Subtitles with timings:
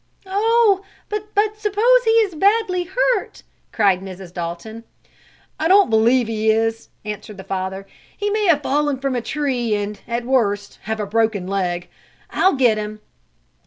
[0.25, 4.33] "Oh, but but suppose he is badly hurt!" cried Mrs.
[4.33, 4.83] Dalton.
[5.59, 7.85] "I don't believe he is," answered the father.
[8.17, 11.87] "He may have fallen from a tree, and, at worst, have broken a leg.
[12.31, 13.01] I'll get him!"